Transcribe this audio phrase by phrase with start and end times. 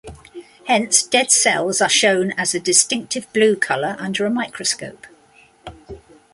[0.65, 5.05] Hence, dead cells are shown as a distinctive blue colour under a microscope.